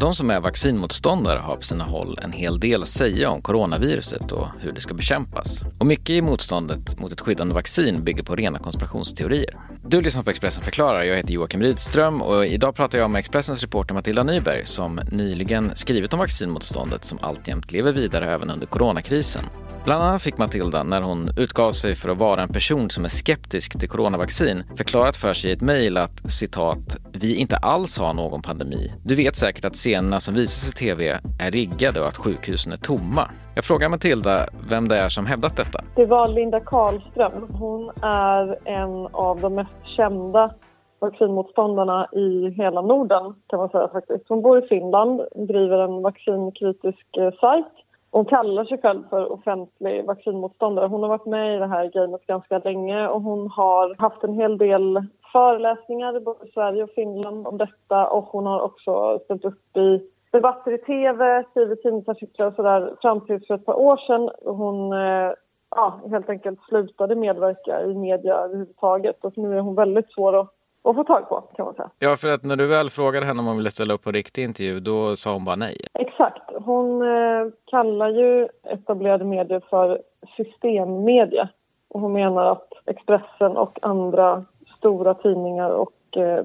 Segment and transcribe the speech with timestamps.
[0.00, 4.32] De som är vaccinmotståndare har på sina håll en hel del att säga om coronaviruset
[4.32, 5.62] och hur det ska bekämpas.
[5.78, 9.56] Och mycket i motståndet mot ett skyddande vaccin bygger på rena konspirationsteorier.
[9.86, 11.02] Du lyssnar på Expressen förklarar.
[11.02, 15.76] Jag heter Joakim Rydström och idag pratar jag med Expressens reporter Matilda Nyberg som nyligen
[15.76, 19.44] skrivit om vaccinmotståndet som alltjämt lever vidare även under coronakrisen.
[19.84, 23.08] Bland annat fick Matilda, när hon utgav sig för att vara en person som är
[23.08, 28.14] skeptisk till coronavaccin, förklarat för sig i ett mejl att citat, vi inte alls har
[28.14, 28.92] någon pandemi.
[29.04, 32.76] Du vet säkert att scenerna som visas i tv är riggade och att sjukhusen är
[32.76, 33.30] tomma.
[33.54, 35.80] Jag frågar Matilda vem det är som hävdat detta.
[35.96, 37.46] Det var Linda Karlström.
[37.50, 40.54] Hon är en av de mest kända
[41.00, 44.24] vaccinmotståndarna i hela Norden kan man säga faktiskt.
[44.28, 47.66] Hon bor i Finland, driver en vaccinkritisk eh, sajt
[48.10, 50.86] hon kallar sig själv för offentlig vaccinmotståndare.
[50.86, 54.34] Hon har varit med i det här gamet ganska länge och hon har haft en
[54.34, 59.44] hel del föreläsningar i både Sverige och Finland om detta och hon har också ställt
[59.44, 60.00] upp i
[60.30, 64.30] debatter i tv, skrivit tidningsartiklar och sådär fram till för ett par år sedan.
[64.44, 65.32] Hon eh,
[65.70, 70.54] ja, helt enkelt slutade medverka i media överhuvudtaget och nu är hon väldigt svår att
[70.90, 71.90] att få tag på kan man säga.
[71.98, 74.44] Ja, för att när du väl frågade henne om hon ville ställa upp på riktig
[74.44, 75.76] intervju, då sa hon bara nej.
[75.94, 76.42] Exakt.
[76.64, 80.02] Hon eh, kallar ju etablerade medier för
[80.36, 81.48] systemmedia.
[81.88, 84.44] Och hon menar att Expressen och andra
[84.78, 85.92] stora tidningar och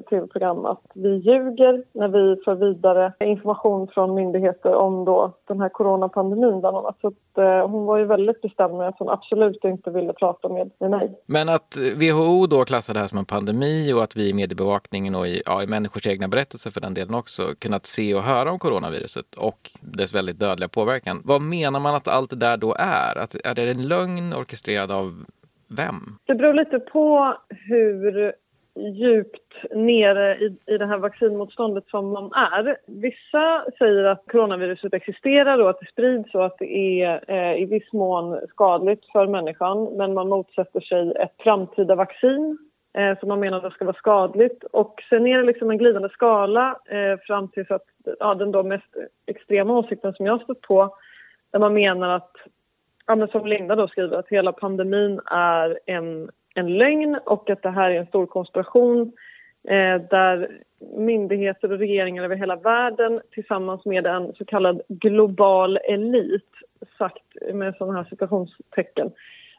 [0.09, 5.69] tv-program att vi ljuger när vi får vidare information från myndigheter om då den här
[5.69, 6.97] coronapandemin bland annat.
[7.01, 10.49] Så att, eh, hon var ju väldigt bestämd med att hon absolut inte ville prata
[10.49, 11.11] med, med mig.
[11.25, 15.15] Men att WHO då klassar det här som en pandemi och att vi i mediebevakningen
[15.15, 18.51] och i, ja, i människors egna berättelser för den delen också kunnat se och höra
[18.51, 21.21] om coronaviruset och dess väldigt dödliga påverkan.
[21.25, 23.17] Vad menar man att allt det där då är?
[23.17, 25.25] Att, är det en lögn orkestrerad av
[25.67, 26.17] vem?
[26.25, 28.33] Det beror lite på hur
[28.75, 32.77] djupt nere i, i det här vaccinmotståndet som man är.
[32.85, 37.65] Vissa säger att coronaviruset existerar och att det sprids och att det är eh, i
[37.65, 42.57] viss mån skadligt för människan men man motsätter sig ett framtida vaccin
[42.93, 44.63] eh, som man menar det ska vara skadligt.
[44.63, 47.85] Och sen är det liksom en glidande skala eh, fram till att,
[48.19, 48.95] ja, den då mest
[49.25, 50.95] extrema åsikten som jag har stött på
[51.51, 52.35] där man menar att,
[53.05, 57.69] ja, som Linda då skriver, att hela pandemin är en en lögn och att det
[57.69, 59.11] här är en stor konspiration
[59.67, 60.61] eh, där
[60.97, 66.49] myndigheter och regeringar över hela världen tillsammans med en så kallad global elit,
[66.97, 69.11] sagt med sådana här citationstecken,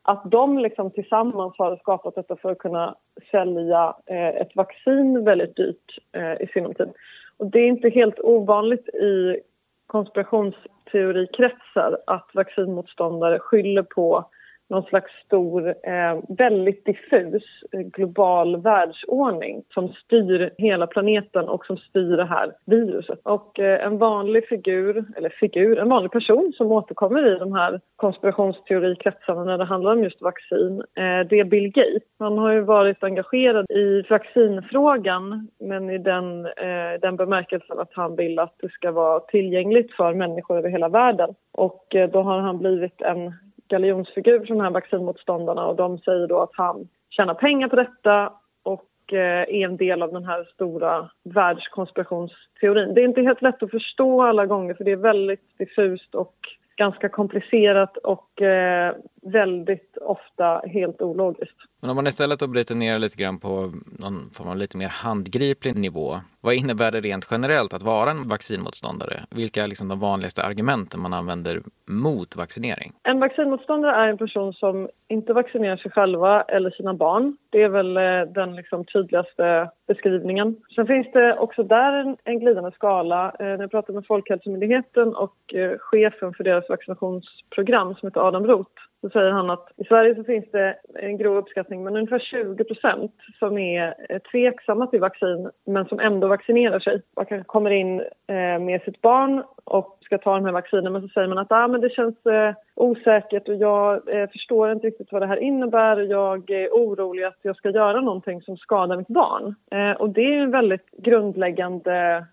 [0.02, 2.94] att de liksom tillsammans har skapat detta för att kunna
[3.30, 6.88] sälja eh, ett vaccin väldigt dyrt eh, i sinom tid.
[7.36, 9.40] Och det är inte helt ovanligt i
[9.86, 14.24] konspirationsteorikretsar att vaccinmotståndare skyller på
[14.70, 21.76] någon slags stor, eh, väldigt diffus eh, global världsordning som styr hela planeten och som
[21.76, 23.20] styr det här viruset.
[23.22, 27.80] Och eh, en vanlig figur, eller figur, en vanlig person som återkommer i de här
[27.96, 32.02] konspirationsteorikretsarna när det handlar om just vaccin, eh, det är Bill Gates.
[32.18, 38.16] Han har ju varit engagerad i vaccinfrågan men i den, eh, den bemärkelsen att han
[38.16, 41.34] vill att det ska vara tillgängligt för människor över hela världen.
[41.52, 43.32] Och eh, då har han blivit en
[43.74, 48.32] galjonsfigur för de här vaccinmotståndarna och de säger då att han tjänar pengar på detta
[48.62, 52.94] och eh, är en del av den här stora världskonspirationsteorin.
[52.94, 56.34] Det är inte helt lätt att förstå alla gånger för det är väldigt diffust och
[56.76, 61.56] ganska komplicerat och eh, väldigt ofta helt ologiskt.
[61.80, 64.88] Men om man istället då bryter ner lite grann på någon form av lite mer
[64.88, 66.16] handgriplig nivå.
[66.40, 69.20] Vad innebär det rent generellt att vara en vaccinmotståndare?
[69.30, 72.92] Vilka är liksom de vanligaste argumenten man använder mot vaccinering?
[73.02, 77.36] En vaccinmotståndare är en person som inte vaccinerar sig själva eller sina barn.
[77.50, 80.56] Det är väl eh, den liksom tydligaste beskrivningen.
[80.74, 83.32] Sen finns det också där en, en glidande skala.
[83.38, 88.46] Eh, när jag pratade med Folkhälsomyndigheten och eh, chefen för deras vaccinationsprogram som heter Adam
[88.46, 92.18] Roth så säger han att i Sverige så finns det en grov uppskattning men ungefär
[92.18, 97.02] 20% som är eh, tveksamma till vaccin men som ändå vaccinerar sig.
[97.16, 101.02] Man kanske kommer in eh, med sitt barn och ska ta de här vaccinen men
[101.02, 104.02] så säger man att ah, men det känns eh, osäkert och jag
[104.32, 105.96] förstår inte riktigt vad det här innebär.
[105.96, 109.54] Jag är orolig att jag ska göra någonting som skadar mitt barn.
[109.98, 112.24] och det är en väldigt grundläggande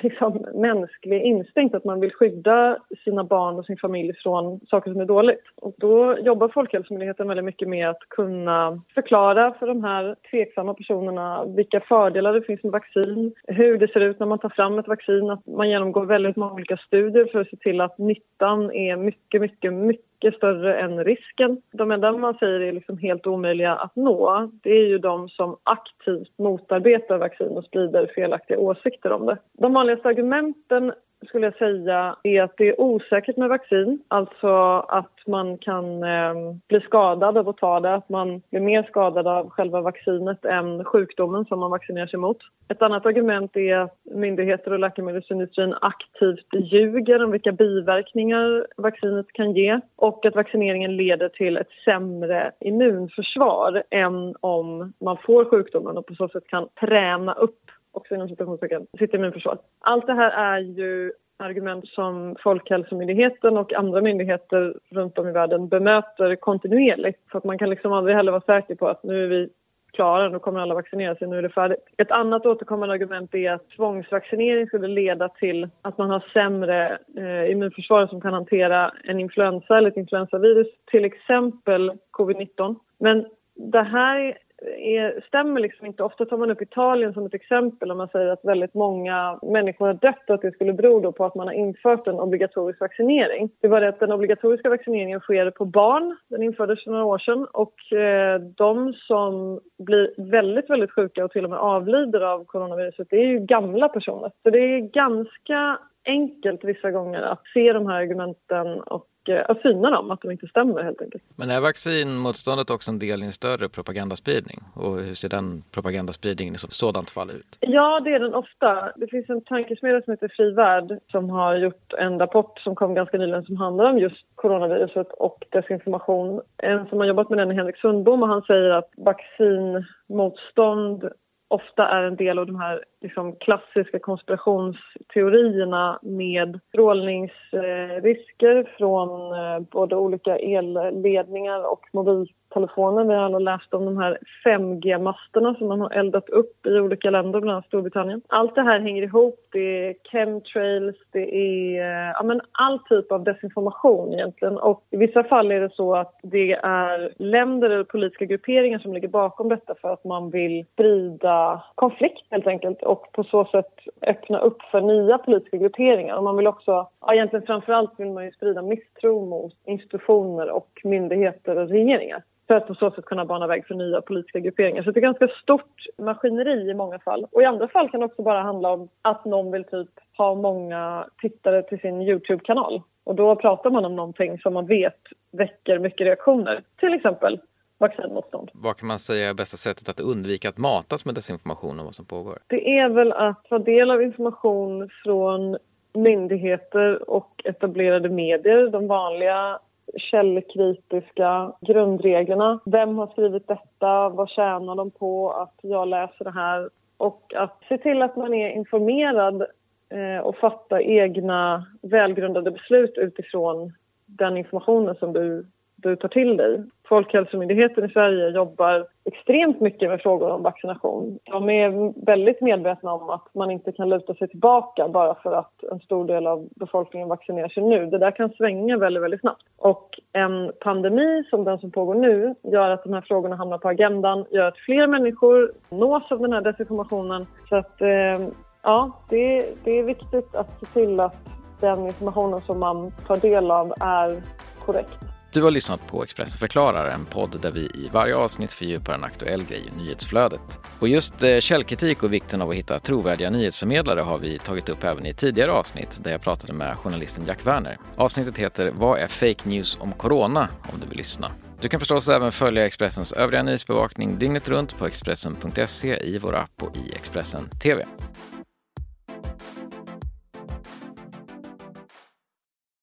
[0.00, 5.00] liksom, mänsklig instinkt att man vill skydda sina barn och sin familj från saker som
[5.00, 5.42] är dåligt.
[5.56, 11.44] Och då jobbar Folkhälsomyndigheten väldigt mycket med att kunna förklara för de här tveksamma personerna
[11.44, 14.88] vilka fördelar det finns med vaccin, hur det ser ut när man tar fram ett
[14.88, 18.96] vaccin, att man genomgår väldigt många olika studier för att se till att nyttan är
[18.96, 21.62] mycket, mycket, mycket mycket större än risken.
[21.72, 25.56] De enda man säger är liksom helt omöjliga att nå det är ju de som
[25.62, 29.38] aktivt motarbetar vaccin och sprider felaktiga åsikter om det.
[29.52, 30.92] De vanligaste argumenten
[31.26, 33.98] skulle jag säga är att det är osäkert med vaccin.
[34.08, 34.48] Alltså
[34.88, 36.34] att man kan eh,
[36.68, 37.94] bli skadad av att ta det.
[37.94, 42.38] Att man blir mer skadad av själva vaccinet än sjukdomen som man vaccinerar sig mot.
[42.68, 49.52] Ett annat argument är att myndigheter och läkemedelsindustrin aktivt ljuger om vilka biverkningar vaccinet kan
[49.52, 56.06] ge och att vaccineringen leder till ett sämre immunförsvar än om man får sjukdomen och
[56.06, 57.60] på så sätt kan träna upp
[57.96, 59.58] också inom citationstecken, sitt immunförsvar.
[59.80, 65.68] Allt det här är ju argument som Folkhälsomyndigheten och andra myndigheter runt om i världen
[65.68, 67.20] bemöter kontinuerligt.
[67.32, 69.48] Så att man kan liksom aldrig heller vara säker på att nu är vi
[69.92, 71.84] klara, nu kommer alla vaccinera sig, nu är det färdigt.
[71.98, 77.50] Ett annat återkommande argument är att tvångsvaccinering skulle leda till att man har sämre eh,
[77.50, 82.76] immunförsvar som kan hantera en influensa eller ett influensavirus, till exempel covid-19.
[82.98, 84.38] Men det här
[84.78, 86.02] är, stämmer liksom inte.
[86.02, 89.86] Ofta tar man upp Italien som ett exempel om man säger att väldigt många människor
[89.86, 93.50] har dött och att det skulle bero på att man har infört en obligatorisk vaccinering.
[93.60, 96.16] Det var det att den obligatoriska vaccineringen sker på barn.
[96.28, 101.30] Den infördes för några år sedan och eh, de som blir väldigt, väldigt sjuka och
[101.30, 104.32] till och med avlider av coronaviruset det är ju gamla personer.
[104.42, 109.90] Så det är ganska enkelt vissa gånger att se de här argumenten och att syna
[109.90, 111.24] dem, att de inte stämmer helt enkelt.
[111.36, 114.60] Men är vaccinmotståndet också en del i en större propagandaspridning?
[114.74, 117.58] Och hur ser den propagandaspridningen i sådant fall ut?
[117.60, 118.92] Ja, det är den ofta.
[118.96, 122.94] Det finns en tankesmedja som heter Fri Värld som har gjort en rapport som kom
[122.94, 126.40] ganska nyligen som handlar om just coronaviruset och desinformation.
[126.56, 131.10] En som har jobbat med den är Henrik Sundbom och han säger att vaccinmotstånd
[131.48, 139.96] ofta är en del av de här liksom, klassiska konspirationsteorierna med strålningsrisker från eh, både
[139.96, 143.04] olika elledningar och mobil telefoner.
[143.04, 147.10] Vi har alla läst om de här 5G-masterna som man har eldat upp i olika
[147.10, 148.20] länder, bland annat Storbritannien.
[148.26, 149.40] Allt det här hänger ihop.
[149.52, 151.82] Det är chemtrails, det är
[152.14, 154.58] ja, men all typ av desinformation egentligen.
[154.58, 158.94] Och i vissa fall är det så att det är länder eller politiska grupperingar som
[158.94, 163.74] ligger bakom detta för att man vill sprida konflikt helt enkelt och på så sätt
[164.02, 166.16] öppna upp för nya politiska grupperingar.
[166.16, 170.80] Och man vill också, ja, egentligen framförallt vill man ju sprida misstro mot institutioner och
[170.84, 174.82] myndigheter och regeringar för att på så sätt kunna bana väg för nya politiska grupperingar.
[174.82, 177.26] Så det är ganska stort maskineri i många fall.
[177.32, 180.34] Och i andra fall kan det också bara handla om att någon vill typ ha
[180.34, 182.82] många tittare till sin Youtube-kanal.
[183.04, 185.00] Och då pratar man om någonting som man vet
[185.32, 186.62] väcker mycket reaktioner.
[186.80, 187.40] Till exempel
[187.78, 188.50] vaccinmotstånd.
[188.54, 191.94] Vad kan man säga är bästa sättet att undvika att matas med desinformation om vad
[191.94, 192.38] som pågår?
[192.46, 195.56] Det är väl att ta del av information från
[195.94, 199.58] myndigheter och etablerade medier, de vanliga
[199.98, 202.60] källkritiska grundreglerna.
[202.64, 204.08] Vem har skrivit detta?
[204.08, 206.70] Vad tjänar de på att jag läser det här?
[206.96, 209.42] Och att se till att man är informerad
[209.88, 213.72] eh, och fatta egna välgrundade beslut utifrån
[214.06, 215.46] den informationen som du
[215.86, 216.64] du tar till dig.
[216.88, 221.18] Folkhälsomyndigheten i Sverige jobbar extremt mycket med frågor om vaccination.
[221.24, 225.62] De är väldigt medvetna om att man inte kan luta sig tillbaka bara för att
[225.72, 227.86] en stor del av befolkningen vaccinerar sig nu.
[227.86, 229.42] Det där kan svänga väldigt, väldigt snabbt.
[229.56, 233.68] Och en pandemi som den som pågår nu gör att de här frågorna hamnar på
[233.68, 237.26] agendan, gör att fler människor nås av den här desinformationen.
[237.48, 238.28] Så att, eh,
[238.62, 241.16] ja, det, det är viktigt att se till att
[241.60, 244.22] den informationen som man tar del av är
[244.66, 245.15] korrekt.
[245.36, 249.04] Du har lyssnat på Expressen förklarar, en podd där vi i varje avsnitt fördjupar en
[249.04, 250.58] aktuell grej i nyhetsflödet.
[250.78, 254.84] Och just eh, källkritik och vikten av att hitta trovärdiga nyhetsförmedlare har vi tagit upp
[254.84, 257.78] även i tidigare avsnitt där jag pratade med journalisten Jack Werner.
[257.96, 260.48] Avsnittet heter Vad är fake news om corona?
[260.72, 261.30] om du vill lyssna.
[261.60, 266.62] Du kan förstås även följa Expressens övriga nyhetsbevakning dygnet runt på Expressen.se i vår app
[266.62, 267.86] och i Expressen TV.